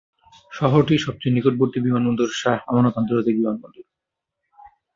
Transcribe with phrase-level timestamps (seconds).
[0.51, 3.83] শহরটির সবচেয়ে নিকটবর্তী বিমানবন্দর শাহ আমানত আন্তর্জাতিক বিমানবন্দর।